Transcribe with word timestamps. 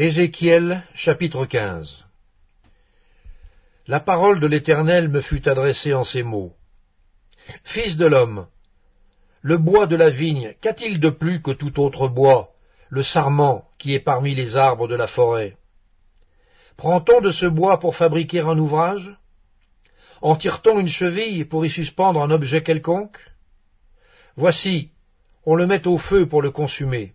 Ézéchiel 0.00 0.84
chapitre 0.94 1.44
15 1.44 2.04
La 3.88 3.98
parole 3.98 4.38
de 4.38 4.46
l'Éternel 4.46 5.08
me 5.08 5.20
fut 5.20 5.48
adressée 5.48 5.92
en 5.92 6.04
ces 6.04 6.22
mots. 6.22 6.52
Fils 7.64 7.96
de 7.96 8.06
l'homme, 8.06 8.46
le 9.42 9.58
bois 9.58 9.88
de 9.88 9.96
la 9.96 10.10
vigne, 10.10 10.54
qu'a-t-il 10.60 11.00
de 11.00 11.10
plus 11.10 11.42
que 11.42 11.50
tout 11.50 11.80
autre 11.80 12.06
bois, 12.06 12.50
le 12.90 13.02
sarment 13.02 13.64
qui 13.76 13.92
est 13.92 13.98
parmi 13.98 14.36
les 14.36 14.56
arbres 14.56 14.86
de 14.86 14.94
la 14.94 15.08
forêt? 15.08 15.56
Prend-on 16.76 17.20
de 17.20 17.32
ce 17.32 17.46
bois 17.46 17.80
pour 17.80 17.96
fabriquer 17.96 18.38
un 18.38 18.56
ouvrage? 18.56 19.12
En 20.22 20.36
tire-t-on 20.36 20.78
une 20.78 20.86
cheville 20.86 21.44
pour 21.44 21.66
y 21.66 21.70
suspendre 21.70 22.22
un 22.22 22.30
objet 22.30 22.62
quelconque? 22.62 23.18
Voici, 24.36 24.92
on 25.44 25.56
le 25.56 25.66
met 25.66 25.88
au 25.88 25.98
feu 25.98 26.28
pour 26.28 26.40
le 26.40 26.52
consumer. 26.52 27.14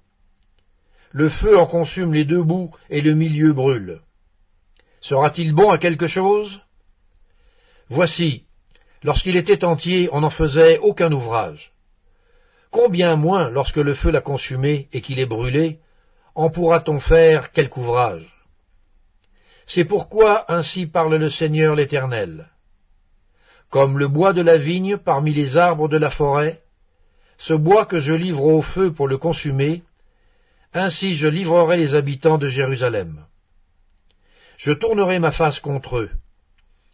Le 1.13 1.29
feu 1.29 1.57
en 1.59 1.67
consume 1.67 2.11
les 2.11 2.25
deux 2.25 2.41
bouts 2.41 2.71
et 2.89 3.01
le 3.01 3.13
milieu 3.13 3.53
brûle. 3.53 4.01
Sera-t-il 4.99 5.53
bon 5.53 5.69
à 5.69 5.77
quelque 5.77 6.07
chose? 6.07 6.59
Voici, 7.87 8.45
lorsqu'il 9.03 9.37
était 9.37 9.63
entier, 9.63 10.09
on 10.11 10.21
n'en 10.21 10.31
faisait 10.31 10.79
aucun 10.79 11.11
ouvrage. 11.11 11.71
Combien 12.71 13.15
moins 13.15 13.51
lorsque 13.51 13.77
le 13.77 13.93
feu 13.93 14.09
l'a 14.09 14.21
consumé 14.21 14.89
et 14.91 15.01
qu'il 15.01 15.19
est 15.19 15.27
brûlé, 15.27 15.77
en 16.33 16.49
pourra-t-on 16.49 16.99
faire 16.99 17.51
quelque 17.51 17.77
ouvrage? 17.77 18.25
C'est 19.67 19.85
pourquoi 19.85 20.51
ainsi 20.51 20.87
parle 20.87 21.17
le 21.17 21.29
Seigneur 21.29 21.75
l'Éternel. 21.75 22.49
Comme 23.69 23.99
le 23.99 24.07
bois 24.07 24.33
de 24.33 24.41
la 24.41 24.57
vigne 24.57 24.97
parmi 24.97 25.31
les 25.31 25.57
arbres 25.57 25.89
de 25.89 25.97
la 25.97 26.09
forêt, 26.09 26.63
ce 27.37 27.53
bois 27.53 27.85
que 27.85 27.99
je 27.99 28.13
livre 28.13 28.45
au 28.45 28.63
feu 28.63 28.91
pour 28.91 29.07
le 29.07 29.19
consumer, 29.19 29.83
ainsi 30.73 31.15
je 31.15 31.27
livrerai 31.27 31.77
les 31.77 31.95
habitants 31.95 32.37
de 32.37 32.47
Jérusalem. 32.47 33.25
Je 34.57 34.71
tournerai 34.71 35.19
ma 35.19 35.31
face 35.31 35.59
contre 35.59 35.97
eux. 35.97 36.09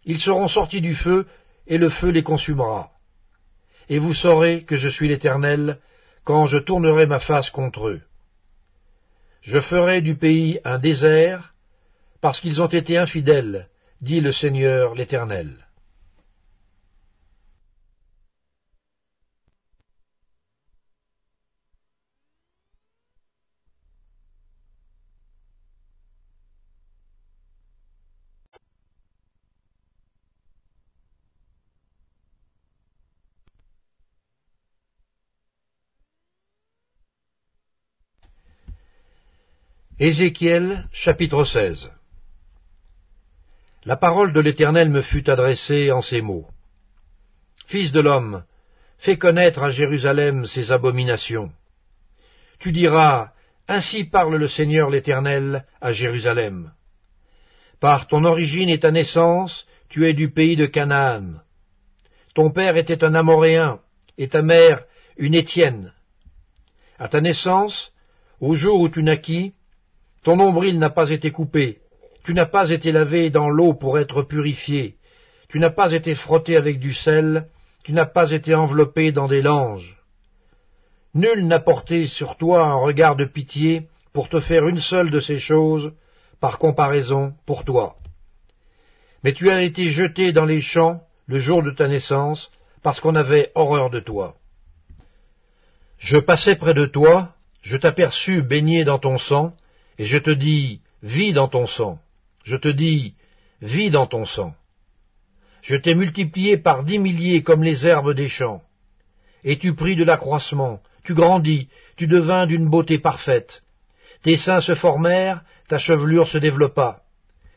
Ils 0.06 0.20
seront 0.20 0.48
sortis 0.48 0.82
du 0.82 0.96
feu, 0.96 1.28
et 1.68 1.78
le 1.78 1.90
feu 1.90 2.10
les 2.10 2.24
consumera 2.24 2.92
et 3.90 3.98
vous 3.98 4.14
saurez 4.14 4.64
que 4.64 4.76
je 4.76 4.88
suis 4.88 5.08
l'Éternel 5.08 5.80
quand 6.24 6.46
je 6.46 6.60
tournerai 6.60 7.08
ma 7.08 7.20
face 7.20 7.50
contre 7.50 7.88
eux. 7.88 8.02
Je 9.42 9.60
ferai 9.60 10.02
du 10.02 10.16
pays 10.16 10.60
un 10.64 10.78
désert, 10.78 11.54
parce 12.22 12.40
qu'ils 12.40 12.62
ont 12.62 12.68
été 12.68 12.98
infidèles, 12.98 13.68
dit 14.02 14.22
le 14.22 14.32
Seigneur 14.32 14.94
l'Éternel. 14.94 15.68
Ézéchiel 40.02 40.88
chapitre 40.94 41.44
16 41.44 41.92
La 43.84 43.98
parole 43.98 44.32
de 44.32 44.40
l'Éternel 44.40 44.88
me 44.88 45.02
fut 45.02 45.30
adressée 45.30 45.92
en 45.92 46.00
ces 46.00 46.22
mots. 46.22 46.48
Fils 47.68 47.92
de 47.92 48.00
l'homme, 48.00 48.46
fais 49.00 49.18
connaître 49.18 49.62
à 49.62 49.72
Jérusalem 49.72 50.46
ses 50.46 50.72
abominations. 50.72 51.52
Tu 52.60 52.72
diras, 52.72 53.34
Ainsi 53.68 54.06
parle 54.06 54.38
le 54.38 54.48
Seigneur 54.48 54.90
l'Éternel 54.90 55.66
à 55.82 55.92
Jérusalem. 55.92 56.72
Par 57.82 58.08
ton 58.08 58.24
origine 58.24 58.70
et 58.70 58.80
ta 58.80 58.92
naissance, 58.92 59.68
tu 59.90 60.08
es 60.08 60.14
du 60.14 60.32
pays 60.32 60.56
de 60.56 60.66
Canaan. 60.66 61.42
Ton 62.36 62.52
père 62.52 62.78
était 62.78 63.04
un 63.04 63.16
Amoréen, 63.16 63.82
et 64.18 64.30
ta 64.30 64.44
mère 64.44 64.82
une 65.18 65.36
Étienne. 65.36 65.92
À 66.98 67.10
ta 67.10 67.20
naissance, 67.20 67.92
au 68.40 68.54
jour 68.54 68.80
où 68.80 68.88
tu 68.88 69.04
naquis, 69.04 69.56
ton 70.24 70.36
nombril 70.36 70.80
n'a 70.80 70.90
pas 70.90 71.10
été 71.10 71.32
coupé, 71.32 71.80
tu 72.24 72.34
n'as 72.34 72.46
pas 72.46 72.70
été 72.70 72.92
lavé 72.92 73.30
dans 73.30 73.50
l'eau 73.50 73.74
pour 73.74 73.98
être 74.00 74.22
purifié, 74.24 74.96
tu 75.48 75.60
n'as 75.60 75.70
pas 75.70 75.94
été 75.94 76.16
frotté 76.16 76.58
avec 76.58 76.80
du 76.80 76.94
sel, 76.94 77.48
tu 77.84 77.94
n'as 77.94 78.06
pas 78.06 78.32
été 78.32 78.54
enveloppé 78.54 79.12
dans 79.12 79.28
des 79.28 79.42
langes. 79.42 79.98
Nul 81.16 81.48
n'a 81.48 81.60
porté 81.60 82.06
sur 82.06 82.38
toi 82.38 82.64
un 82.66 82.76
regard 82.76 83.16
de 83.16 83.26
pitié 83.26 83.88
pour 84.14 84.30
te 84.30 84.40
faire 84.40 84.68
une 84.68 84.80
seule 84.80 85.10
de 85.10 85.20
ces 85.20 85.40
choses, 85.40 85.92
par 86.40 86.60
comparaison, 86.60 87.34
pour 87.46 87.64
toi. 87.64 87.96
Mais 89.24 89.34
tu 89.34 89.50
as 89.50 89.64
été 89.64 89.88
jeté 89.88 90.32
dans 90.32 90.46
les 90.46 90.62
champs 90.62 91.02
le 91.28 91.40
jour 91.40 91.64
de 91.64 91.72
ta 91.72 91.88
naissance, 91.88 92.52
parce 92.82 93.00
qu'on 93.00 93.16
avait 93.16 93.52
horreur 93.56 93.90
de 93.90 94.00
toi. 94.00 94.36
Je 95.98 96.18
passais 96.18 96.56
près 96.56 96.74
de 96.74 96.86
toi, 96.86 97.30
je 97.62 97.78
t'aperçus 97.78 98.42
baigné 98.42 98.86
dans 98.86 99.00
ton 99.00 99.18
sang, 99.18 99.54
et 100.00 100.06
je 100.06 100.18
te 100.18 100.32
dis, 100.32 100.80
vis 101.04 101.34
dans 101.34 101.50
ton 101.50 101.68
sang. 101.68 102.00
Je 102.46 102.56
te 102.56 102.70
dis, 102.70 103.16
vis 103.62 103.92
dans 103.92 104.08
ton 104.08 104.24
sang. 104.26 104.56
Je 105.62 105.76
t'ai 105.76 105.94
multiplié 105.94 106.58
par 106.58 106.86
dix 106.86 107.00
milliers 107.00 107.44
comme 107.44 107.64
les 107.64 107.86
herbes 107.86 108.14
des 108.14 108.30
champs. 108.30 108.62
Et 109.44 109.60
tu 109.60 109.76
pris 109.76 109.98
de 109.98 110.06
l'accroissement, 110.06 110.80
tu 111.04 111.14
grandis, 111.14 111.68
tu 111.98 112.08
devins 112.08 112.48
d'une 112.48 112.70
beauté 112.70 112.98
parfaite. 112.98 113.62
Tes 114.24 114.38
seins 114.38 114.62
se 114.62 114.74
formèrent, 114.74 115.44
ta 115.68 115.78
chevelure 115.78 116.30
se 116.30 116.38
développa. 116.38 117.02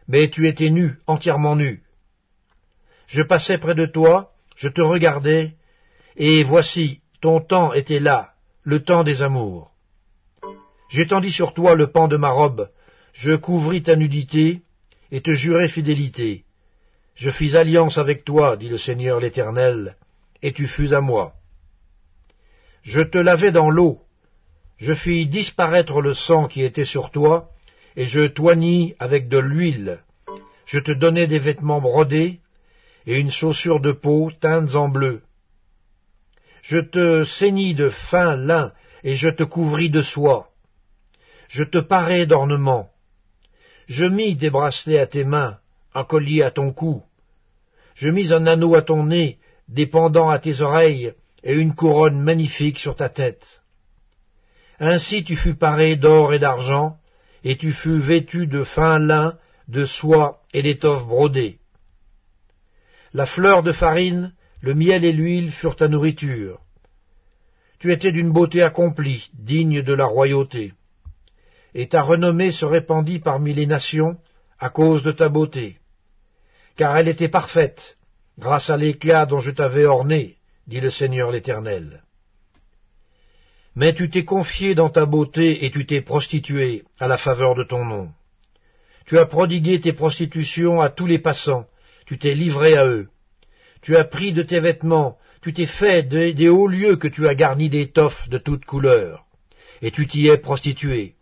Mais 0.09 0.29
tu 0.29 0.49
étais 0.49 0.71
nu, 0.71 0.99
entièrement 1.07 1.55
nu. 1.55 1.83
Je 3.07 3.23
passais 3.23 3.59
près 3.59 3.77
de 3.77 3.87
toi, 3.87 4.33
je 4.57 4.69
te 4.69 4.81
regardais, 4.81 5.55
et 6.17 6.43
voici, 6.43 7.01
ton 7.21 7.41
temps 7.41 7.73
était 7.73 8.01
là, 8.01 8.33
le 8.65 8.83
temps 8.83 9.05
des 9.05 9.23
amours. 9.23 9.72
J'étendis 10.93 11.33
sur 11.33 11.55
toi 11.55 11.75
le 11.75 11.87
pan 11.87 12.07
de 12.07 12.19
ma 12.19 12.29
robe, 12.29 12.69
je 13.15 13.33
couvris 13.33 13.83
ta 13.83 13.97
nudité, 13.97 14.61
et 15.11 15.23
te 15.23 15.33
jurai 15.33 15.69
fidélité. 15.69 16.45
Je 17.15 17.31
fis 17.31 17.57
alliance 17.57 17.97
avec 17.97 18.27
toi, 18.27 18.59
dit 18.59 18.69
le 18.69 18.77
Seigneur 18.77 19.19
l'Éternel, 19.19 19.97
et 20.43 20.53
tu 20.53 20.67
fus 20.67 20.93
à 20.93 21.01
moi. 21.01 21.33
Je 22.83 23.01
te 23.01 23.17
lavai 23.17 23.53
dans 23.53 23.71
l'eau, 23.71 24.01
je 24.77 24.93
fis 24.93 25.27
disparaître 25.27 26.03
le 26.03 26.13
sang 26.13 26.47
qui 26.47 26.63
était 26.63 26.85
sur 26.85 27.11
toi, 27.11 27.49
et 27.97 28.05
je 28.05 28.27
toignis 28.27 28.95
avec 28.99 29.29
de 29.29 29.39
l'huile. 29.39 30.01
Je 30.67 30.79
te 30.79 30.93
donnai 30.93 31.27
des 31.27 31.39
vêtements 31.39 31.81
brodés, 31.81 32.41
et 33.07 33.19
une 33.19 33.31
chaussure 33.31 33.81
de 33.81 33.93
peau 33.93 34.31
teintes 34.43 34.75
en 34.75 34.91
bleu. 34.91 35.23
Je 36.61 36.81
te 36.81 37.25
ceignis 37.25 37.75
de 37.75 37.89
fin 37.89 38.37
lin, 38.37 38.73
et 39.05 39.15
je 39.15 39.31
te 39.31 39.43
couvris 39.43 39.89
de 39.89 40.03
soie 40.03 40.52
je 41.53 41.65
te 41.65 41.79
parai 41.79 42.25
d'ornements. 42.25 42.89
Je 43.87 44.07
mis 44.07 44.37
des 44.37 44.49
bracelets 44.49 44.99
à 44.99 45.07
tes 45.07 45.25
mains, 45.25 45.59
un 45.95 46.05
collier 46.05 46.43
à 46.43 46.51
ton 46.51 46.73
cou. 46.73 47.03
Je 47.95 48.09
mis 48.09 48.33
un 48.33 48.47
anneau 48.47 48.75
à 48.75 48.81
ton 48.81 49.05
nez, 49.05 49.37
des 49.69 49.87
pendants 49.87 50.31
à 50.31 50.39
tes 50.39 50.62
oreilles, 50.62 51.12
et 51.43 51.53
une 51.53 51.75
couronne 51.75 52.19
magnifique 52.19 52.79
sur 52.79 52.97
ta 52.97 53.11
tête. 53.11 53.61
Ainsi 54.81 55.25
tu 55.25 55.37
fus 55.37 55.55
paré 55.55 55.97
d'or 55.97 56.33
et 56.33 56.39
d'argent, 56.39 56.97
et 57.45 57.59
tu 57.59 57.73
fus 57.73 57.99
vêtu 57.99 58.47
de 58.47 58.62
fin 58.65 58.99
lin, 58.99 59.37
de 59.69 59.85
soie 59.85 60.41
et 60.55 60.62
d'étoffes 60.62 61.06
brodées. 61.06 61.59
La 63.12 63.26
fleur 63.26 63.62
de 63.62 63.73
farine, 63.73 64.32
le 64.62 64.73
miel 64.73 65.05
et 65.05 65.12
l'huile 65.12 65.53
furent 65.53 65.76
ta 65.76 65.88
nourriture. 65.88 66.61
Tu 67.79 67.93
étais 67.93 68.12
d'une 68.12 68.32
beauté 68.32 68.62
accomplie, 68.62 69.29
digne 69.35 69.82
de 69.82 69.93
la 69.93 70.06
royauté 70.06 70.73
et 71.75 71.89
ta 71.89 72.03
renommée 72.03 72.53
se 72.53 72.65
répandit 72.65 73.19
parmi 73.19 73.55
les 73.55 73.67
nations 73.67 74.17
à 74.59 74.69
cause 74.71 75.03
de 75.03 75.13
ta 75.13 75.29
beauté. 75.29 75.79
Car 76.77 76.97
elle 76.97 77.09
était 77.09 77.29
parfaite, 77.29 77.97
grâce 78.39 78.71
à 78.71 78.77
l'éclat 78.77 79.27
dont 79.27 79.41
je 79.41 79.51
t'avais 79.51 79.85
orné, 79.85 80.37
dit 80.67 80.81
le 80.81 80.91
Seigneur 80.91 81.31
l'Éternel. 81.31 82.03
Mais 83.75 83.95
tu 83.95 84.11
t'es 84.11 84.25
confié 84.25 84.75
dans 84.75 84.91
ta 84.91 85.07
beauté 85.07 85.65
et 85.65 85.71
tu 85.71 85.87
t'es 85.87 86.03
prostitué 86.03 86.85
à 86.99 87.09
la 87.09 87.17
faveur 87.17 87.55
de 87.55 87.65
ton 87.65 87.85
nom. 87.85 88.11
Tu 89.07 89.19
as 89.19 89.27
prodigué 89.27 89.81
tes 89.81 89.93
prostitutions 89.93 90.81
à 90.81 90.91
tous 90.91 91.07
les 91.07 91.19
passants, 91.19 91.67
tu 92.07 92.19
t'es 92.19 92.35
livré 92.35 92.77
à 92.77 92.87
eux. 92.87 93.09
Tu 93.81 93.97
as 93.97 94.05
pris 94.05 94.33
de 94.33 94.43
tes 94.43 94.61
vêtements, 94.61 95.17
tu 95.43 95.53
t'es 95.53 95.67
fait 95.67 96.03
des, 96.05 96.49
hauts 96.49 96.69
lieux 96.69 96.97
que 96.97 97.09
tu 97.09 97.27
as 97.27 97.35
garnis 97.35 97.69
d'étoffes 97.69 98.29
de 98.29 98.39
toutes 98.39 98.65
couleurs, 98.65 99.25
et 99.81 99.91
tu 99.91 100.07
t'y 100.07 100.29
es 100.29 100.37
prostitué. 100.37 101.15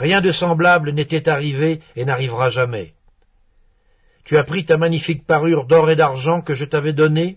Rien 0.00 0.22
de 0.22 0.32
semblable 0.32 0.92
n'était 0.92 1.28
arrivé 1.28 1.80
et 1.94 2.06
n'arrivera 2.06 2.48
jamais. 2.48 2.94
Tu 4.24 4.38
as 4.38 4.44
pris 4.44 4.64
ta 4.64 4.78
magnifique 4.78 5.26
parure 5.26 5.66
d'or 5.66 5.90
et 5.90 5.96
d'argent 5.96 6.40
que 6.40 6.54
je 6.54 6.64
t'avais 6.64 6.94
donnée, 6.94 7.36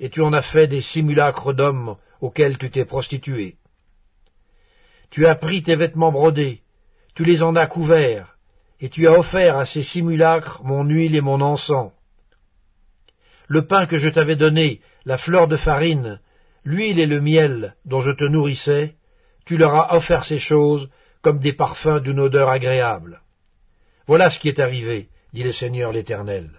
et 0.00 0.10
tu 0.10 0.20
en 0.20 0.32
as 0.32 0.42
fait 0.42 0.66
des 0.66 0.80
simulacres 0.80 1.52
d'hommes 1.52 1.96
auxquels 2.20 2.58
tu 2.58 2.68
t'es 2.68 2.84
prostitué. 2.84 3.54
Tu 5.12 5.24
as 5.24 5.36
pris 5.36 5.62
tes 5.62 5.76
vêtements 5.76 6.10
brodés, 6.10 6.62
tu 7.14 7.22
les 7.22 7.44
en 7.44 7.54
as 7.54 7.68
couverts, 7.68 8.34
et 8.80 8.88
tu 8.88 9.06
as 9.06 9.16
offert 9.16 9.56
à 9.56 9.64
ces 9.64 9.84
simulacres 9.84 10.62
mon 10.64 10.82
huile 10.82 11.14
et 11.14 11.20
mon 11.20 11.40
encens. 11.40 11.92
Le 13.46 13.66
pain 13.68 13.86
que 13.86 13.98
je 13.98 14.08
t'avais 14.08 14.36
donné, 14.36 14.80
la 15.04 15.16
fleur 15.16 15.46
de 15.46 15.56
farine, 15.56 16.18
l'huile 16.64 16.98
et 16.98 17.06
le 17.06 17.20
miel 17.20 17.76
dont 17.84 18.00
je 18.00 18.10
te 18.10 18.24
nourrissais, 18.24 18.94
tu 19.46 19.56
leur 19.56 19.76
as 19.76 19.94
offert 19.94 20.24
ces 20.24 20.38
choses 20.38 20.90
comme 21.22 21.38
des 21.38 21.52
parfums 21.52 22.00
d'une 22.00 22.20
odeur 22.20 22.48
agréable. 22.48 23.20
Voilà 24.06 24.30
ce 24.30 24.38
qui 24.38 24.48
est 24.48 24.60
arrivé, 24.60 25.08
dit 25.32 25.42
le 25.42 25.52
Seigneur 25.52 25.92
l'Éternel. 25.92 26.50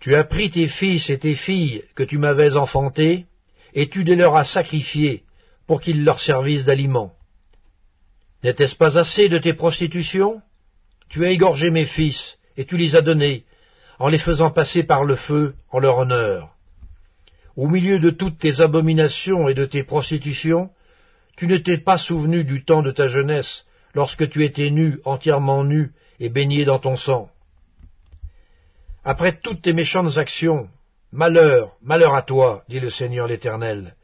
Tu 0.00 0.14
as 0.14 0.24
pris 0.24 0.50
tes 0.50 0.68
fils 0.68 1.10
et 1.10 1.18
tes 1.18 1.34
filles 1.34 1.84
que 1.94 2.02
tu 2.02 2.18
m'avais 2.18 2.56
enfantés, 2.56 3.26
et 3.74 3.88
tu 3.88 4.02
les 4.04 4.16
leur 4.16 4.36
as 4.36 4.44
sacrifiés 4.44 5.22
pour 5.66 5.80
qu'ils 5.80 6.04
leur 6.04 6.18
servissent 6.18 6.64
d'aliment. 6.64 7.12
N'était-ce 8.42 8.76
pas 8.76 8.98
assez 8.98 9.28
de 9.28 9.38
tes 9.38 9.54
prostitutions? 9.54 10.42
Tu 11.08 11.24
as 11.24 11.30
égorgé 11.30 11.70
mes 11.70 11.86
fils, 11.86 12.38
et 12.56 12.64
tu 12.64 12.76
les 12.76 12.96
as 12.96 13.02
donnés, 13.02 13.44
en 13.98 14.08
les 14.08 14.18
faisant 14.18 14.50
passer 14.50 14.82
par 14.82 15.04
le 15.04 15.16
feu 15.16 15.54
en 15.70 15.78
leur 15.78 15.98
honneur. 15.98 16.54
Au 17.56 17.68
milieu 17.68 17.98
de 17.98 18.10
toutes 18.10 18.38
tes 18.38 18.60
abominations 18.60 19.48
et 19.48 19.54
de 19.54 19.66
tes 19.66 19.84
prostitutions, 19.84 20.70
tu 21.36 21.46
ne 21.46 21.56
t'es 21.56 21.78
pas 21.78 21.98
souvenu 21.98 22.44
du 22.44 22.64
temps 22.64 22.82
de 22.82 22.90
ta 22.90 23.06
jeunesse, 23.06 23.64
lorsque 23.94 24.28
tu 24.28 24.44
étais 24.44 24.70
nu, 24.70 25.00
entièrement 25.04 25.64
nu, 25.64 25.92
et 26.20 26.28
baigné 26.28 26.64
dans 26.64 26.78
ton 26.78 26.96
sang. 26.96 27.30
Après 29.04 29.38
toutes 29.42 29.62
tes 29.62 29.72
méchantes 29.72 30.18
actions, 30.18 30.68
malheur, 31.10 31.72
malheur 31.82 32.14
à 32.14 32.22
toi, 32.22 32.62
dit 32.68 32.80
le 32.80 32.90
Seigneur 32.90 33.26
l'Éternel, 33.26 33.96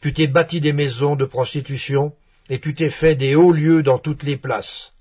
tu 0.00 0.12
t'es 0.12 0.26
bâti 0.26 0.60
des 0.60 0.72
maisons 0.72 1.16
de 1.16 1.24
prostitution, 1.24 2.12
et 2.48 2.60
tu 2.60 2.74
t'es 2.74 2.90
fait 2.90 3.16
des 3.16 3.34
hauts 3.34 3.52
lieux 3.52 3.82
dans 3.82 3.98
toutes 3.98 4.22
les 4.22 4.36
places. 4.36 4.92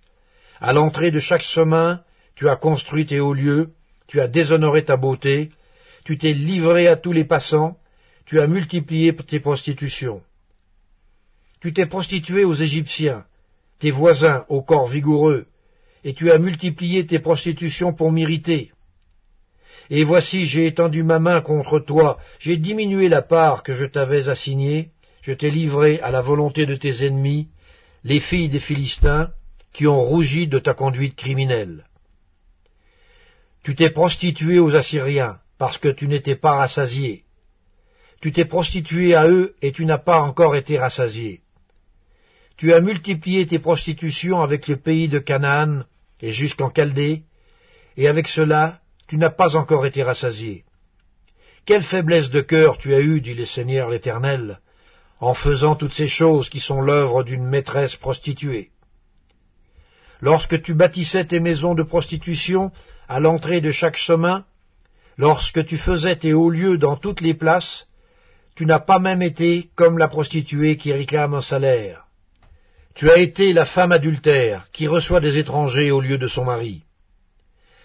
À 0.60 0.74
l'entrée 0.74 1.12
de 1.12 1.20
chaque 1.20 1.42
chemin, 1.42 2.02
tu 2.36 2.50
as 2.50 2.56
construit 2.56 3.06
tes 3.06 3.20
hauts 3.20 3.34
lieux, 3.34 3.72
tu 4.08 4.22
as 4.22 4.28
déshonoré 4.28 4.86
ta 4.86 4.96
beauté, 4.96 5.52
tu 6.06 6.18
t'es 6.18 6.34
livré 6.34 6.88
à 6.88 6.96
tous 6.96 7.12
les 7.12 7.26
passants, 7.26 7.78
tu 8.26 8.40
as 8.40 8.48
multiplié 8.48 9.16
tes 9.16 9.40
prostitutions. 9.40 10.22
Tu 11.64 11.72
t'es 11.72 11.86
prostitué 11.86 12.44
aux 12.44 12.54
Égyptiens, 12.54 13.24
tes 13.80 13.92
voisins 13.92 14.44
au 14.50 14.62
corps 14.62 14.90
vigoureux, 14.90 15.46
et 16.04 16.14
tu 16.14 16.30
as 16.30 16.38
multiplié 16.38 17.06
tes 17.08 17.20
prostitutions 17.20 17.94
pour 17.94 18.12
m'irriter. 18.12 18.74
Et 19.90 20.04
voici, 20.04 20.46
j'ai 20.46 20.66
étendu 20.68 21.04
ma 21.04 21.20
main 21.20 21.40
contre 21.40 21.80
toi, 21.80 22.20
j'ai 22.38 22.58
diminué 22.58 23.08
la 23.08 23.22
part 23.22 23.64
que 23.64 23.76
je 23.76 23.86
t'avais 23.86 24.28
assignée, 24.28 24.90
je 25.22 25.32
t'ai 25.32 25.50
livré 25.50 26.02
à 26.02 26.12
la 26.12 26.20
volonté 26.20 26.66
de 26.66 26.76
tes 26.76 27.06
ennemis, 27.06 27.48
les 28.04 28.20
filles 28.20 28.50
des 28.50 28.60
Philistins, 28.60 29.30
qui 29.72 29.88
ont 29.88 30.02
rougi 30.02 30.50
de 30.50 30.60
ta 30.60 30.74
conduite 30.74 31.16
criminelle. 31.16 31.86
Tu 33.64 33.74
t'es 33.74 33.90
prostitué 33.90 34.60
aux 34.60 34.76
Assyriens, 34.76 35.38
parce 35.58 35.78
que 35.78 35.88
tu 35.88 36.10
n'étais 36.10 36.36
pas 36.36 36.56
rassasié. 36.56 37.24
Tu 38.20 38.34
t'es 38.34 38.44
prostitué 38.44 39.16
à 39.16 39.30
eux, 39.30 39.56
et 39.62 39.72
tu 39.72 39.86
n'as 39.86 39.98
pas 39.98 40.20
encore 40.20 40.58
été 40.58 40.78
rassasié. 40.78 41.43
Tu 42.58 42.74
as 42.74 42.82
multiplié 42.82 43.46
tes 43.48 43.60
prostitutions 43.60 44.42
avec 44.42 44.68
le 44.68 44.78
pays 44.78 45.08
de 45.08 45.20
Canaan 45.20 45.84
et 46.22 46.32
jusqu'en 46.32 46.72
Chaldée, 46.72 47.24
et 47.98 48.08
avec 48.08 48.28
cela 48.28 48.80
tu 49.08 49.18
n'as 49.18 49.30
pas 49.30 49.56
encore 49.56 49.86
été 49.86 50.02
rassasié. 50.02 50.64
Quelle 51.66 51.84
faiblesse 51.84 52.30
de 52.30 52.42
cœur 52.42 52.78
tu 52.78 52.94
as 52.94 53.02
eue, 53.02 53.22
dit 53.22 53.34
le 53.34 53.46
Seigneur 53.46 53.90
l'Éternel, 53.90 54.60
en 55.20 55.34
faisant 55.34 55.76
toutes 55.76 55.94
ces 55.94 56.08
choses 56.08 56.50
qui 56.50 56.60
sont 56.60 56.82
l'œuvre 56.82 57.24
d'une 57.24 57.46
maîtresse 57.46 57.96
prostituée. 57.96 58.72
Lorsque 60.22 60.62
tu 60.62 60.74
bâtissais 60.74 61.26
tes 61.26 61.40
maisons 61.40 61.76
de 61.76 61.84
prostitution 61.84 62.72
à 63.08 63.20
l'entrée 63.20 63.62
de 63.62 63.72
chaque 63.72 63.96
chemin, 63.96 64.46
lorsque 65.18 65.66
tu 65.66 65.78
faisais 65.78 66.16
tes 66.18 66.34
hauts 66.34 66.50
lieux 66.50 66.78
dans 66.78 66.98
toutes 66.98 67.22
les 67.22 67.34
places, 67.34 67.88
tu 68.56 68.66
n'as 68.66 68.80
pas 68.80 69.00
même 69.00 69.22
été 69.22 69.70
comme 69.76 69.98
la 69.98 70.08
prostituée 70.08 70.78
qui 70.78 70.92
réclame 70.92 71.34
un 71.34 71.42
salaire. 71.42 72.03
Tu 72.96 73.10
as 73.10 73.18
été 73.18 73.54
la 73.54 73.66
femme 73.66 73.92
adultère 73.92 74.68
qui 74.72 74.88
reçoit 74.88 75.20
des 75.20 75.38
étrangers 75.38 75.90
au 75.90 76.00
lieu 76.00 76.18
de 76.18 76.28
son 76.28 76.46
mari. 76.46 76.84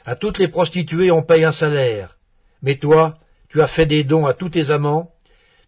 À 0.04 0.16
toutes 0.16 0.38
les 0.38 0.48
prostituées 0.48 1.10
on 1.10 1.22
paye 1.22 1.44
un 1.44 1.50
salaire, 1.50 2.16
mais 2.62 2.76
toi, 2.76 3.16
tu 3.48 3.62
as 3.62 3.66
fait 3.66 3.86
des 3.86 4.04
dons 4.04 4.26
à 4.26 4.34
tous 4.34 4.50
tes 4.50 4.70
amants, 4.70 5.10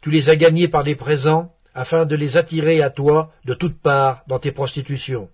tu 0.03 0.11
les 0.11 0.29
as 0.29 0.37
gagnés 0.37 0.69
par 0.69 0.85
des 0.85 0.95
présents, 0.95 1.53
afin 1.75 2.05
de 2.05 2.17
les 2.17 2.37
attirer 2.37 2.83
à 2.83 2.91
toi 2.91 3.33
de 3.45 3.55
toutes 3.55 3.81
parts 3.81 4.23
dans 4.27 4.39
tes 4.39 4.53
prostitutions. 4.53 5.29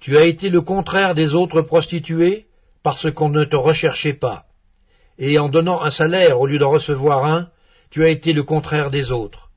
Tu 0.00 0.16
as 0.16 0.24
été 0.24 0.50
le 0.50 0.60
contraire 0.60 1.14
des 1.14 1.34
autres 1.34 1.62
prostituées, 1.62 2.46
parce 2.82 3.10
qu'on 3.10 3.30
ne 3.30 3.44
te 3.44 3.56
recherchait 3.56 4.14
pas. 4.14 4.44
Et 5.18 5.38
en 5.38 5.48
donnant 5.48 5.82
un 5.82 5.90
salaire 5.90 6.40
au 6.40 6.46
lieu 6.46 6.58
d'en 6.58 6.70
recevoir 6.70 7.24
un, 7.24 7.48
tu 7.90 8.04
as 8.04 8.08
été 8.08 8.32
le 8.32 8.42
contraire 8.42 8.90
des 8.90 9.10
autres. 9.10 9.47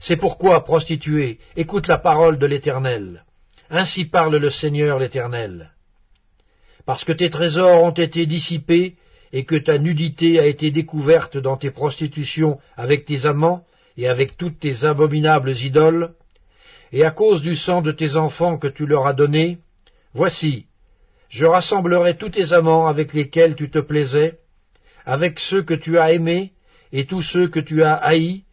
C'est 0.00 0.16
pourquoi, 0.16 0.64
prostituée, 0.64 1.38
écoute 1.56 1.86
la 1.86 1.98
parole 1.98 2.38
de 2.38 2.46
l'Éternel. 2.46 3.22
Ainsi 3.68 4.06
parle 4.06 4.36
le 4.36 4.48
Seigneur 4.48 4.98
l'Éternel. 4.98 5.72
Parce 6.86 7.04
que 7.04 7.12
tes 7.12 7.28
trésors 7.28 7.82
ont 7.82 7.90
été 7.90 8.24
dissipés, 8.24 8.96
et 9.32 9.44
que 9.44 9.56
ta 9.56 9.78
nudité 9.78 10.40
a 10.40 10.46
été 10.46 10.70
découverte 10.70 11.36
dans 11.36 11.58
tes 11.58 11.70
prostitutions 11.70 12.58
avec 12.76 13.04
tes 13.04 13.26
amants, 13.26 13.64
et 13.98 14.08
avec 14.08 14.38
toutes 14.38 14.58
tes 14.58 14.84
abominables 14.84 15.52
idoles, 15.52 16.14
et 16.92 17.04
à 17.04 17.10
cause 17.10 17.42
du 17.42 17.54
sang 17.54 17.82
de 17.82 17.92
tes 17.92 18.16
enfants 18.16 18.56
que 18.56 18.68
tu 18.68 18.86
leur 18.86 19.06
as 19.06 19.12
donné, 19.12 19.58
voici, 20.14 20.64
je 21.28 21.44
rassemblerai 21.44 22.16
tous 22.16 22.30
tes 22.30 22.54
amants 22.54 22.86
avec 22.86 23.12
lesquels 23.12 23.54
tu 23.54 23.70
te 23.70 23.78
plaisais, 23.78 24.38
avec 25.04 25.38
ceux 25.38 25.62
que 25.62 25.74
tu 25.74 25.98
as 25.98 26.12
aimés, 26.12 26.52
et 26.90 27.04
tous 27.04 27.22
ceux 27.22 27.48
que 27.48 27.60
tu 27.60 27.82
as 27.82 27.94
haïs, 27.94 28.44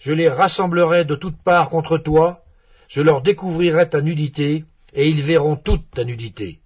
je 0.00 0.12
les 0.12 0.28
rassemblerai 0.28 1.04
de 1.04 1.14
toutes 1.14 1.42
parts 1.42 1.68
contre 1.68 1.98
toi, 1.98 2.40
je 2.88 3.02
leur 3.02 3.20
découvrirai 3.22 3.88
ta 3.88 4.00
nudité, 4.00 4.64
et 4.94 5.08
ils 5.08 5.22
verront 5.22 5.56
toute 5.56 5.88
ta 5.92 6.04
nudité. 6.04 6.58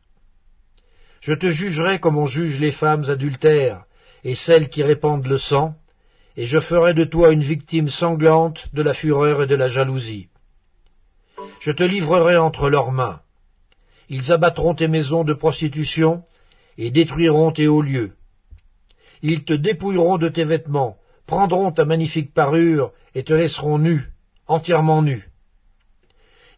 Je 1.21 1.35
te 1.35 1.49
jugerai 1.49 1.99
comme 1.99 2.17
on 2.17 2.27
juge 2.27 2.59
les 2.61 2.71
femmes 2.71 3.05
adultères, 3.11 3.85
et 4.23 4.37
celles 4.37 4.69
qui 4.69 4.83
répandent 4.83 5.27
le 5.27 5.39
sang, 5.39 5.75
et 6.37 6.47
je 6.47 6.61
ferai 6.61 6.95
de 6.95 7.05
toi 7.05 7.33
une 7.33 7.43
victime 7.43 7.89
sanglante 7.89 8.69
de 8.73 8.83
la 8.83 8.95
fureur 8.95 9.43
et 9.43 9.47
de 9.47 9.55
la 9.55 9.69
jalousie. 9.69 10.29
Je 11.61 11.73
te 11.73 11.83
livrerai 11.83 12.37
entre 12.37 12.71
leurs 12.71 12.93
mains. 12.93 13.21
Ils 14.09 14.33
abattront 14.33 14.75
tes 14.75 14.89
maisons 14.89 15.25
de 15.25 15.35
prostitution 15.35 16.23
et 16.79 16.91
détruiront 16.91 17.53
tes 17.53 17.69
hauts 17.69 17.83
lieux. 17.83 18.13
Ils 19.23 19.45
te 19.45 19.55
dépouilleront 19.55 20.19
de 20.19 20.29
tes 20.29 20.45
vêtements, 20.45 20.99
prendront 21.27 21.73
ta 21.73 21.85
magnifique 21.85 22.35
parure 22.35 22.93
et 23.15 23.25
te 23.25 23.33
laisseront 23.33 23.79
nu, 23.79 24.11
entièrement 24.47 25.03
nu. 25.03 25.29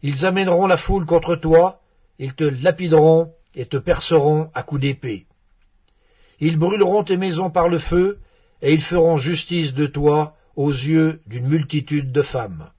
Ils 0.01 0.25
amèneront 0.25 0.67
la 0.67 0.77
foule 0.77 1.05
contre 1.05 1.35
toi, 1.35 1.79
ils 2.19 2.33
te 2.33 2.43
lapideront 2.43 3.31
et 3.55 3.65
te 3.65 3.77
perceront 3.77 4.49
à 4.53 4.63
coups 4.63 4.81
d'épée. 4.81 5.25
Ils 6.39 6.57
brûleront 6.57 7.03
tes 7.03 7.17
maisons 7.17 7.49
par 7.49 7.67
le 7.67 7.79
feu, 7.79 8.19
et 8.61 8.73
ils 8.73 8.83
feront 8.83 9.17
justice 9.17 9.73
de 9.73 9.87
toi 9.87 10.35
aux 10.55 10.71
yeux 10.71 11.21
d'une 11.27 11.47
multitude 11.47 12.11
de 12.11 12.21
femmes. 12.21 12.69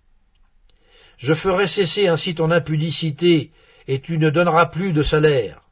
Je 1.16 1.34
ferai 1.34 1.66
cesser 1.66 2.06
ainsi 2.06 2.34
ton 2.34 2.50
impudicité, 2.50 3.50
et 3.88 4.00
tu 4.00 4.18
ne 4.18 4.30
donneras 4.30 4.66
plus 4.66 4.92
de 4.92 5.02
salaire. 5.02 5.62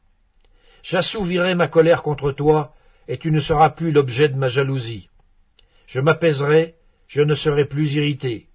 J'assouvirai 0.83 1.55
ma 1.55 1.67
colère 1.67 2.03
contre 2.03 2.31
toi, 2.31 2.73
et 3.07 3.17
tu 3.17 3.31
ne 3.31 3.39
seras 3.39 3.69
plus 3.69 3.91
l'objet 3.91 4.27
de 4.27 4.35
ma 4.35 4.47
jalousie. 4.47 5.09
Je 5.87 6.01
m'apaiserai, 6.01 6.75
je 7.07 7.21
ne 7.21 7.33
serai 7.33 7.65
plus 7.65 7.93
irrité. 7.93 8.47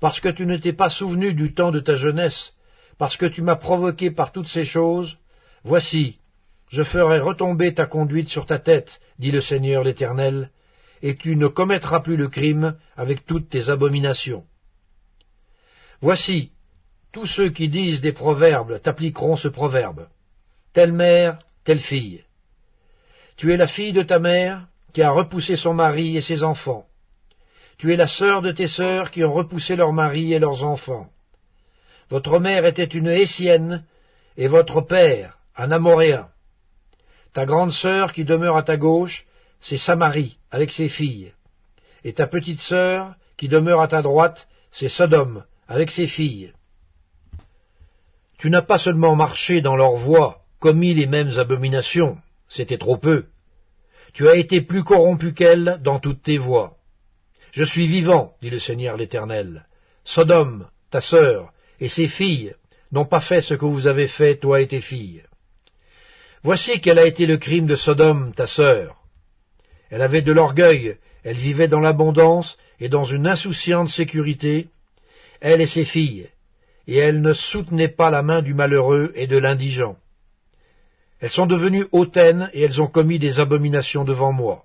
Parce 0.00 0.20
que 0.20 0.28
tu 0.28 0.46
ne 0.46 0.56
t'es 0.56 0.72
pas 0.72 0.88
souvenu 0.88 1.34
du 1.34 1.52
temps 1.52 1.72
de 1.72 1.80
ta 1.80 1.96
jeunesse, 1.96 2.54
parce 2.96 3.16
que 3.16 3.26
tu 3.26 3.42
m'as 3.42 3.56
provoqué 3.56 4.10
par 4.10 4.32
toutes 4.32 4.46
ces 4.46 4.64
choses, 4.64 5.18
voici, 5.64 6.18
je 6.68 6.84
ferai 6.84 7.18
retomber 7.18 7.74
ta 7.74 7.86
conduite 7.86 8.28
sur 8.28 8.46
ta 8.46 8.58
tête, 8.58 9.00
dit 9.18 9.32
le 9.32 9.40
Seigneur 9.40 9.82
l'Éternel, 9.82 10.50
et 11.02 11.16
tu 11.16 11.36
ne 11.36 11.48
commettras 11.48 12.00
plus 12.00 12.16
le 12.16 12.28
crime 12.28 12.76
avec 12.96 13.26
toutes 13.26 13.48
tes 13.48 13.68
abominations. 13.68 14.44
Voici, 16.00 16.52
tous 17.12 17.26
ceux 17.26 17.50
qui 17.50 17.68
disent 17.68 18.00
des 18.00 18.12
proverbes 18.12 18.80
t'appliqueront 18.80 19.36
ce 19.36 19.48
proverbe. 19.48 20.08
Telle 20.72 20.92
mère, 20.92 21.40
telle 21.64 21.80
fille. 21.80 22.24
Tu 23.36 23.52
es 23.52 23.56
la 23.56 23.66
fille 23.66 23.92
de 23.92 24.02
ta 24.02 24.18
mère 24.18 24.68
qui 24.92 25.02
a 25.02 25.10
repoussé 25.10 25.56
son 25.56 25.74
mari 25.74 26.16
et 26.16 26.20
ses 26.20 26.42
enfants. 26.42 26.86
Tu 27.78 27.92
es 27.92 27.96
la 27.96 28.06
sœur 28.06 28.42
de 28.42 28.52
tes 28.52 28.66
sœurs 28.66 29.10
qui 29.10 29.22
ont 29.22 29.32
repoussé 29.32 29.76
leurs 29.76 29.92
maris 29.92 30.32
et 30.32 30.38
leurs 30.38 30.64
enfants. 30.64 31.08
Votre 32.10 32.38
mère 32.38 32.64
était 32.64 32.84
une 32.84 33.06
Hessienne 33.06 33.84
et 34.36 34.48
votre 34.48 34.80
père 34.80 35.38
un 35.58 35.72
Amoréen. 35.72 36.28
Ta 37.34 37.44
grande 37.44 37.72
sœur 37.72 38.12
qui 38.12 38.24
demeure 38.24 38.56
à 38.56 38.62
ta 38.62 38.76
gauche, 38.76 39.26
c'est 39.60 39.76
Samarie 39.76 40.38
avec 40.50 40.72
ses 40.72 40.88
filles. 40.88 41.32
Et 42.04 42.12
ta 42.14 42.26
petite 42.26 42.60
sœur 42.60 43.14
qui 43.36 43.48
demeure 43.48 43.80
à 43.80 43.88
ta 43.88 44.02
droite, 44.02 44.48
c'est 44.70 44.88
Sodome 44.88 45.44
avec 45.66 45.90
ses 45.90 46.06
filles. 46.06 46.52
Tu 48.38 48.50
n'as 48.50 48.62
pas 48.62 48.78
seulement 48.78 49.16
marché 49.16 49.60
dans 49.60 49.76
leurs 49.76 49.96
voies, 49.96 50.42
commis 50.60 50.94
les 50.94 51.06
mêmes 51.06 51.38
abominations, 51.38 52.18
c'était 52.48 52.78
trop 52.78 52.96
peu. 52.96 53.26
Tu 54.12 54.28
as 54.28 54.36
été 54.36 54.62
plus 54.62 54.84
corrompu 54.84 55.34
qu'elles 55.34 55.78
dans 55.82 56.00
toutes 56.00 56.22
tes 56.22 56.38
voies. 56.38 56.76
Je 57.52 57.64
suis 57.64 57.86
vivant, 57.86 58.34
dit 58.42 58.50
le 58.50 58.58
Seigneur 58.58 58.96
l'Éternel. 58.96 59.66
Sodome, 60.04 60.68
ta 60.90 61.00
sœur, 61.00 61.52
et 61.80 61.88
ses 61.88 62.08
filles 62.08 62.54
n'ont 62.92 63.04
pas 63.04 63.20
fait 63.20 63.40
ce 63.40 63.54
que 63.54 63.66
vous 63.66 63.86
avez 63.86 64.08
fait, 64.08 64.36
toi 64.36 64.60
et 64.60 64.68
tes 64.68 64.80
filles. 64.80 65.22
Voici 66.42 66.80
quel 66.80 66.98
a 66.98 67.06
été 67.06 67.26
le 67.26 67.36
crime 67.36 67.66
de 67.66 67.74
Sodome, 67.74 68.32
ta 68.34 68.46
sœur. 68.46 68.96
Elle 69.90 70.02
avait 70.02 70.22
de 70.22 70.32
l'orgueil, 70.32 70.96
elle 71.24 71.36
vivait 71.36 71.68
dans 71.68 71.80
l'abondance 71.80 72.56
et 72.80 72.88
dans 72.88 73.04
une 73.04 73.26
insouciante 73.26 73.88
sécurité, 73.88 74.68
elle 75.40 75.60
et 75.60 75.66
ses 75.66 75.84
filles, 75.84 76.28
et 76.86 76.96
elle 76.96 77.20
ne 77.20 77.32
soutenait 77.32 77.88
pas 77.88 78.10
la 78.10 78.22
main 78.22 78.42
du 78.42 78.54
malheureux 78.54 79.12
et 79.14 79.26
de 79.26 79.36
l'indigent. 79.36 79.96
Elles 81.20 81.30
sont 81.30 81.46
devenues 81.46 81.86
hautaines 81.92 82.50
et 82.52 82.62
elles 82.62 82.80
ont 82.80 82.86
commis 82.86 83.18
des 83.18 83.40
abominations 83.40 84.04
devant 84.04 84.32
moi. 84.32 84.64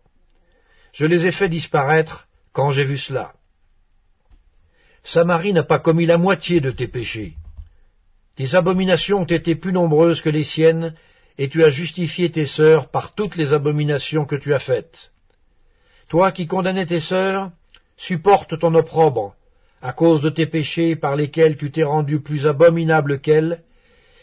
Je 0.93 1.05
les 1.05 1.25
ai 1.25 1.31
fait 1.31 1.49
disparaître 1.49 2.27
quand 2.51 2.69
j'ai 2.69 2.83
vu 2.83 2.97
cela. 2.97 3.33
Samarie 5.03 5.53
n'a 5.53 5.63
pas 5.63 5.79
commis 5.79 6.05
la 6.05 6.17
moitié 6.17 6.61
de 6.61 6.71
tes 6.71 6.87
péchés. 6.87 7.33
Tes 8.35 8.55
abominations 8.55 9.21
ont 9.21 9.25
été 9.25 9.55
plus 9.55 9.73
nombreuses 9.73 10.21
que 10.21 10.29
les 10.29 10.43
siennes, 10.43 10.95
et 11.37 11.49
tu 11.49 11.63
as 11.63 11.69
justifié 11.69 12.31
tes 12.31 12.45
sœurs 12.45 12.89
par 12.89 13.15
toutes 13.15 13.35
les 13.35 13.53
abominations 13.53 14.25
que 14.25 14.35
tu 14.35 14.53
as 14.53 14.59
faites. 14.59 15.11
Toi 16.09 16.31
qui 16.31 16.45
condamnais 16.45 16.85
tes 16.85 16.99
sœurs, 16.99 17.51
supporte 17.97 18.59
ton 18.59 18.75
opprobre, 18.75 19.35
à 19.81 19.93
cause 19.93 20.21
de 20.21 20.29
tes 20.29 20.45
péchés 20.45 20.95
par 20.95 21.15
lesquels 21.15 21.57
tu 21.57 21.71
t'es 21.71 21.83
rendu 21.83 22.21
plus 22.21 22.47
abominable 22.47 23.19
qu'elles, 23.19 23.63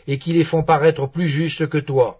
et 0.06 0.18
qui 0.18 0.32
les 0.32 0.44
font 0.44 0.62
paraître 0.62 1.06
plus 1.06 1.28
justes 1.28 1.68
que 1.68 1.78
toi. 1.78 2.19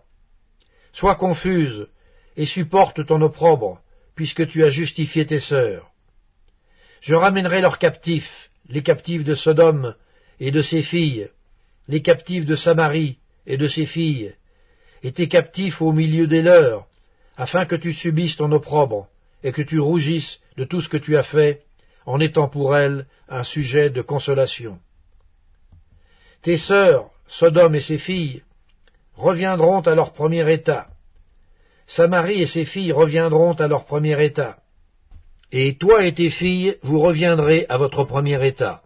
Sois 0.93 1.15
confuse, 1.15 1.89
et 2.37 2.47
supporte 2.47 3.05
ton 3.07 3.21
opprobre, 3.23 3.81
puisque 4.15 4.47
tu 4.49 4.65
as 4.65 4.71
justifié 4.71 5.27
tes 5.27 5.41
sœurs. 5.41 5.91
Je 7.01 7.15
ramènerai 7.15 7.61
leurs 7.61 7.79
captifs, 7.79 8.51
les 8.69 8.83
captifs 8.83 9.25
de 9.25 9.35
Sodome 9.35 9.95
et 10.39 10.51
de 10.51 10.63
ses 10.63 10.83
filles, 10.83 11.29
les 11.89 12.03
captifs 12.03 12.47
de 12.47 12.55
Samarie 12.55 13.19
et 13.47 13.57
de 13.57 13.67
ses 13.67 13.87
filles, 13.87 14.35
et 15.03 15.13
tes 15.13 15.29
captifs 15.29 15.81
au 15.81 15.93
milieu 15.93 16.27
des 16.27 16.43
leurs, 16.43 16.87
afin 17.37 17.65
que 17.65 17.77
tu 17.77 17.93
subisses 17.93 18.37
ton 18.37 18.53
opprobre, 18.53 19.09
et 19.43 19.53
que 19.53 19.63
tu 19.63 19.81
rougisses 19.81 20.41
de 20.57 20.65
tout 20.65 20.81
ce 20.81 20.89
que 20.89 20.99
tu 20.99 21.17
as 21.17 21.23
fait, 21.23 21.63
en 22.07 22.21
étant 22.21 22.49
pour 22.49 22.77
elles 22.77 23.07
un 23.29 23.43
sujet 23.43 23.91
de 23.91 24.03
consolation. 24.03 24.79
Tes 26.43 26.57
sœurs, 26.57 27.11
Sodome 27.29 27.75
et 27.75 27.81
ses 27.81 27.99
filles, 27.99 28.43
reviendront 29.21 29.81
à 29.81 29.95
leur 29.95 30.13
premier 30.13 30.51
état. 30.53 30.87
Samarie 31.87 32.43
et 32.43 32.47
ses 32.47 32.65
filles 32.65 32.93
reviendront 32.93 33.53
à 33.53 33.69
leur 33.69 33.85
premier 33.85 34.23
état. 34.25 34.57
Et 35.53 35.77
toi 35.77 36.05
et 36.07 36.15
tes 36.15 36.31
filles, 36.31 36.77
vous 36.83 37.01
reviendrez 37.01 37.67
à 37.69 37.77
votre 37.77 38.05
premier 38.05 38.45
état. 38.47 38.83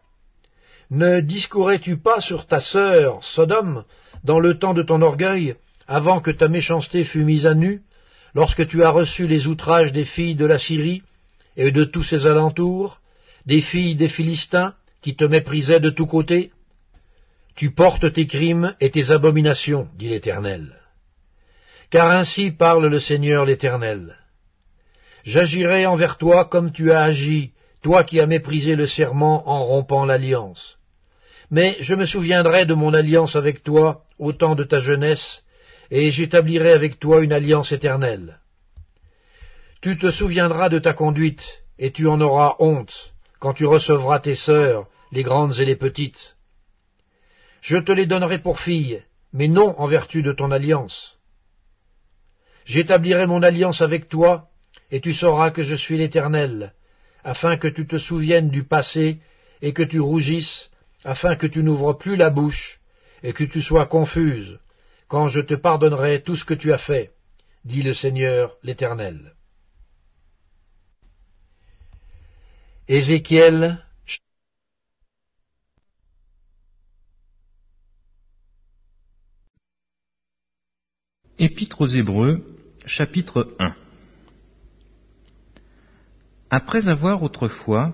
Ne 0.90 1.20
discourais-tu 1.20 1.98
pas 1.98 2.20
sur 2.20 2.46
ta 2.46 2.60
sœur, 2.60 3.22
Sodome, 3.22 3.84
dans 4.22 4.40
le 4.40 4.58
temps 4.58 4.74
de 4.74 4.82
ton 4.82 5.02
orgueil, 5.02 5.56
avant 5.86 6.20
que 6.20 6.30
ta 6.30 6.48
méchanceté 6.48 7.04
fût 7.04 7.24
mise 7.24 7.46
à 7.46 7.54
nu, 7.54 7.82
lorsque 8.34 8.66
tu 8.66 8.82
as 8.82 8.90
reçu 8.90 9.26
les 9.26 9.46
outrages 9.46 9.92
des 9.92 10.04
filles 10.04 10.34
de 10.34 10.46
la 10.46 10.58
Syrie 10.58 11.02
et 11.56 11.70
de 11.70 11.84
tous 11.84 12.02
ses 12.02 12.26
alentours, 12.26 13.00
des 13.46 13.60
filles 13.60 13.96
des 13.96 14.08
Philistins, 14.08 14.74
qui 15.02 15.14
te 15.14 15.24
méprisaient 15.24 15.80
de 15.80 15.90
tous 15.90 16.06
côtés? 16.06 16.50
Tu 17.56 17.70
portes 17.70 18.12
tes 18.12 18.26
crimes 18.26 18.74
et 18.80 18.90
tes 18.90 19.10
abominations, 19.10 19.88
dit 19.96 20.08
l'Éternel. 20.08 20.74
Car 21.90 22.10
ainsi 22.10 22.50
parle 22.50 22.88
le 22.88 22.98
Seigneur 22.98 23.44
l'Éternel. 23.44 24.16
J'agirai 25.22 25.86
envers 25.86 26.18
toi 26.18 26.46
comme 26.46 26.72
tu 26.72 26.90
as 26.90 27.02
agi, 27.02 27.52
toi 27.82 28.02
qui 28.02 28.18
as 28.18 28.26
méprisé 28.26 28.74
le 28.74 28.86
serment 28.86 29.48
en 29.48 29.62
rompant 29.62 30.04
l'alliance. 30.04 30.78
Mais 31.50 31.76
je 31.78 31.94
me 31.94 32.04
souviendrai 32.04 32.66
de 32.66 32.74
mon 32.74 32.92
alliance 32.92 33.36
avec 33.36 33.62
toi 33.62 34.04
au 34.18 34.32
temps 34.32 34.56
de 34.56 34.64
ta 34.64 34.80
jeunesse, 34.80 35.44
et 35.90 36.10
j'établirai 36.10 36.72
avec 36.72 36.98
toi 36.98 37.22
une 37.22 37.32
alliance 37.32 37.70
éternelle. 37.70 38.40
Tu 39.80 39.96
te 39.98 40.10
souviendras 40.10 40.70
de 40.70 40.78
ta 40.80 40.92
conduite, 40.92 41.44
et 41.78 41.92
tu 41.92 42.08
en 42.08 42.20
auras 42.20 42.56
honte, 42.58 43.12
quand 43.38 43.52
tu 43.52 43.66
recevras 43.66 44.18
tes 44.18 44.34
sœurs, 44.34 44.86
les 45.12 45.22
grandes 45.22 45.58
et 45.60 45.64
les 45.64 45.76
petites. 45.76 46.34
Je 47.64 47.78
te 47.78 47.92
les 47.92 48.04
donnerai 48.04 48.40
pour 48.40 48.60
filles, 48.60 49.02
mais 49.32 49.48
non 49.48 49.74
en 49.80 49.86
vertu 49.86 50.22
de 50.22 50.32
ton 50.32 50.50
alliance. 50.50 51.16
J'établirai 52.66 53.26
mon 53.26 53.42
alliance 53.42 53.80
avec 53.80 54.10
toi, 54.10 54.50
et 54.90 55.00
tu 55.00 55.14
sauras 55.14 55.50
que 55.50 55.62
je 55.62 55.74
suis 55.74 55.96
l'Éternel, 55.96 56.74
afin 57.24 57.56
que 57.56 57.68
tu 57.68 57.86
te 57.86 57.96
souviennes 57.96 58.50
du 58.50 58.64
passé 58.64 59.18
et 59.62 59.72
que 59.72 59.82
tu 59.82 59.98
rougisses, 59.98 60.70
afin 61.04 61.36
que 61.36 61.46
tu 61.46 61.62
n'ouvres 61.62 61.94
plus 61.94 62.16
la 62.16 62.28
bouche 62.28 62.80
et 63.22 63.32
que 63.32 63.44
tu 63.44 63.62
sois 63.62 63.86
confuse, 63.86 64.58
quand 65.08 65.28
je 65.28 65.40
te 65.40 65.54
pardonnerai 65.54 66.20
tout 66.20 66.36
ce 66.36 66.44
que 66.44 66.52
tu 66.52 66.70
as 66.70 66.78
fait, 66.78 67.12
dit 67.64 67.82
le 67.82 67.94
Seigneur 67.94 68.58
l'Éternel. 68.62 69.32
Épître 81.38 81.80
aux 81.80 81.86
Hébreux, 81.86 82.44
chapitre 82.86 83.54
1 83.58 83.74
après 86.48 86.86
avoir 86.86 87.24
autrefois, 87.24 87.92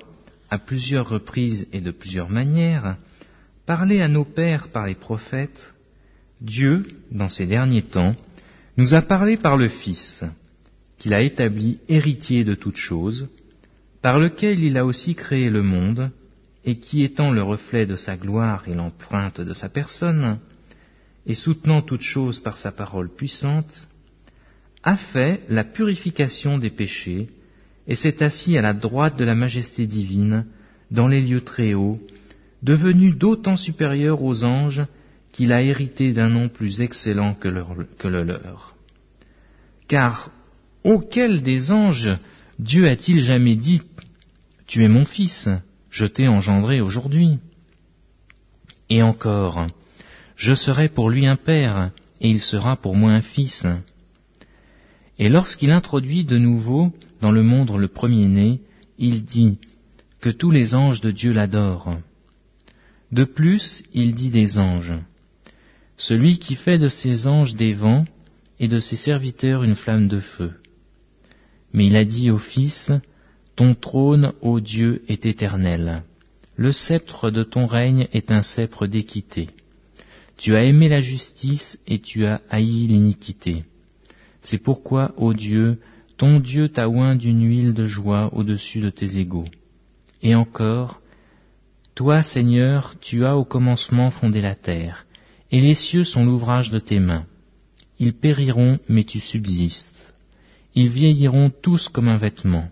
à 0.51 0.59
plusieurs 0.59 1.09
reprises 1.09 1.67
et 1.73 1.81
de 1.81 1.91
plusieurs 1.91 2.29
manières, 2.29 2.99
parlé 3.65 4.03
à 4.03 4.09
nos 4.09 4.27
pères 4.27 4.69
par 4.69 4.87
les 4.87 4.95
prophètes, 4.95 5.73
Dieu, 6.43 6.83
dans 7.11 7.31
ces 7.31 7.47
derniers 7.47 7.85
temps, 7.85 8.15
nous 8.77 8.93
a 8.93 9.01
parlé 9.01 9.39
par 9.39 9.57
le 9.57 9.69
Fils, 9.69 10.25
qu'il 10.99 11.15
a 11.15 11.23
établi 11.23 11.79
héritier 11.89 12.45
de 12.45 12.55
toutes 12.55 12.77
choses, 12.77 13.29
par 14.03 14.19
lequel 14.19 14.63
il 14.63 14.77
a 14.77 14.85
aussi 14.85 15.15
créé 15.15 15.49
le 15.49 15.63
monde, 15.63 16.11
et 16.67 16.77
qui 16.77 17.03
étant 17.03 17.31
le 17.31 17.43
reflet 17.43 17.87
de 17.87 17.97
sa 17.97 18.19
gloire 18.19 18.69
et 18.69 18.75
l'empreinte 18.75 19.41
de 19.41 19.55
sa 19.55 19.71
personne, 19.71 20.39
et 21.27 21.35
soutenant 21.35 21.83
toutes 21.83 22.03
choses 22.03 22.41
par 22.41 22.57
sa 22.57 22.73
parole 22.73 23.09
puissante, 23.09 23.89
a 24.83 24.97
fait 24.97 25.43
la 25.49 25.65
purification 25.65 26.59
des 26.59 26.71
péchés 26.71 27.29
et 27.87 27.95
s'est 27.95 28.23
assis 28.23 28.57
à 28.57 28.63
la 28.63 28.73
droite 28.73 29.19
de 29.19 29.25
la 29.25 29.35
majesté 29.35 29.87
divine, 29.87 30.47
dans 30.91 31.09
les 31.09 31.21
lieux 31.21 31.43
très 31.43 31.75
hauts, 31.75 32.01
devenu 32.63 33.13
d'autant 33.13 33.57
supérieur 33.57 34.23
aux 34.23 34.45
anges 34.45 34.83
qu'il 35.33 35.53
a 35.53 35.63
hérité 35.63 36.13
d'un 36.13 36.29
nom 36.29 36.49
plus 36.49 36.81
excellent 36.81 37.35
que, 37.35 37.49
le 37.49 38.23
leur. 38.23 38.75
Car 39.89 40.31
auquel 40.85 41.43
des 41.43 41.71
anges 41.71 42.11
Dieu 42.59 42.89
a-t-il 42.89 43.21
jamais 43.21 43.57
dit 43.57 43.83
Tu 44.67 44.85
es 44.85 44.89
mon 44.89 45.05
fils, 45.05 45.49
je 45.91 46.07
t'ai 46.07 46.29
engendré 46.29 46.81
aujourd'hui 46.81 47.39
Et 48.89 49.03
encore, 49.03 49.67
je 50.41 50.55
serai 50.55 50.89
pour 50.89 51.11
lui 51.11 51.27
un 51.27 51.37
père, 51.37 51.91
et 52.23 52.31
il 52.31 52.41
sera 52.41 52.75
pour 52.75 52.97
moi 52.97 53.13
un 53.13 53.21
fils. 53.21 53.67
Et 55.19 55.29
lorsqu'il 55.29 55.71
introduit 55.71 56.25
de 56.25 56.39
nouveau 56.39 56.93
dans 57.21 57.31
le 57.31 57.43
monde 57.43 57.77
le 57.77 57.89
premier-né, 57.89 58.61
il 58.97 59.25
dit 59.25 59.59
que 60.19 60.31
tous 60.31 60.51
les 60.51 60.75
anges 60.75 61.03
de 61.03 61.11
Dieu 61.11 61.35
l'adorent. 61.35 61.99
De 63.13 63.25
plus, 63.25 63.83
il 63.93 64.15
dit 64.15 64.31
des 64.31 64.59
anges, 64.59 64.95
celui 65.99 66.39
qui 66.39 66.55
fait 66.55 66.79
de 66.79 66.89
ses 66.89 67.27
anges 67.27 67.55
des 67.55 67.73
vents 67.73 68.07
et 68.61 68.69
de 68.69 68.79
ses 68.79 68.97
serviteurs 68.97 69.63
une 69.63 69.75
flamme 69.75 70.09
de 70.09 70.21
feu. 70.21 70.53
Mais 71.75 71.85
il 71.85 71.97
a 71.97 72.05
dit 72.07 72.31
au 72.31 72.39
Fils, 72.39 72.93
Ton 73.57 73.75
trône, 73.75 74.33
ô 74.41 74.59
Dieu, 74.61 75.03
est 75.07 75.27
éternel. 75.27 76.03
Le 76.57 76.73
sceptre 76.73 77.31
de 77.31 77.43
ton 77.43 77.67
règne 77.67 78.09
est 78.15 78.33
un 78.33 78.43
sceptre 78.43 78.87
d'équité. 78.87 79.51
Tu 80.41 80.57
as 80.57 80.65
aimé 80.65 80.89
la 80.89 81.01
justice 81.01 81.79
et 81.87 81.99
tu 81.99 82.25
as 82.25 82.41
haï 82.49 82.87
l'iniquité. 82.87 83.65
C'est 84.41 84.57
pourquoi, 84.57 85.13
ô 85.19 85.35
Dieu, 85.35 85.79
ton 86.17 86.41
Dieu 86.41 86.71
t'a 86.71 86.89
oint 86.89 87.15
d'une 87.15 87.47
huile 87.47 87.75
de 87.75 87.85
joie 87.85 88.31
au-dessus 88.33 88.81
de 88.81 88.89
tes 88.89 89.19
égaux. 89.19 89.45
Et 90.23 90.35
encore, 90.35 91.03
toi, 91.95 92.23
Seigneur, 92.23 92.95
tu 93.01 93.27
as 93.27 93.37
au 93.37 93.45
commencement 93.45 94.09
fondé 94.09 94.41
la 94.41 94.55
terre, 94.55 95.05
et 95.51 95.61
les 95.61 95.75
cieux 95.75 96.05
sont 96.05 96.25
l'ouvrage 96.25 96.71
de 96.71 96.79
tes 96.79 97.01
mains. 97.01 97.27
Ils 97.99 98.15
périront, 98.15 98.79
mais 98.89 99.05
tu 99.05 99.21
subsistes. 99.21 100.15
Ils 100.75 100.89
vieilliront 100.89 101.51
tous 101.51 101.91
comme 101.91 102.09
un 102.09 102.17
vêtement. 102.17 102.71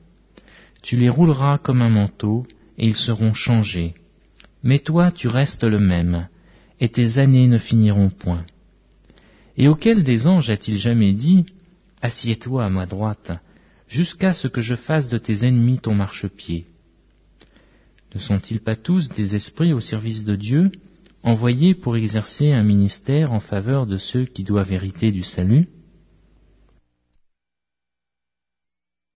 Tu 0.81 0.97
les 0.97 1.11
rouleras 1.11 1.59
comme 1.59 1.83
un 1.83 1.91
manteau, 1.91 2.47
et 2.79 2.87
ils 2.87 2.97
seront 2.97 3.35
changés. 3.35 3.93
Mais 4.63 4.79
toi, 4.79 5.13
tu 5.13 5.29
restes 5.29 5.65
le 5.65 5.79
même, 5.79 6.29
et 6.81 6.89
tes 6.89 7.19
années 7.19 7.49
ne 7.49 7.59
finiront 7.59 8.11
point. 8.11 8.45
Et 9.57 9.69
auquel 9.69 10.05
des 10.05 10.27
anges 10.27 10.51
a-t-il 10.51 10.79
jamais 10.79 11.13
dit, 11.13 11.47
Assieds-toi 12.01 12.65
à 12.65 12.71
ma 12.71 12.87
droite, 12.87 13.33
jusqu'à 13.89 14.33
ce 14.33 14.47
que 14.47 14.61
je 14.61 14.77
fasse 14.77 15.09
de 15.09 15.19
tes 15.19 15.45
ennemis 15.45 15.81
ton 15.81 15.95
marchepied 15.95 16.67
Ne 18.15 18.21
sont-ils 18.21 18.61
pas 18.61 18.77
tous 18.77 19.09
des 19.09 19.35
esprits 19.35 19.73
au 19.73 19.81
service 19.81 20.25
de 20.25 20.37
Dieu, 20.37 20.71
envoyés 21.25 21.75
pour 21.75 21.97
exercer 21.97 22.53
un 22.53 22.63
ministère 22.63 23.33
en 23.33 23.41
faveur 23.41 23.87
de 23.87 23.97
ceux 23.97 24.27
qui 24.27 24.45
doivent 24.45 24.73
hériter 24.73 25.11
du 25.11 25.23
salut? 25.23 25.67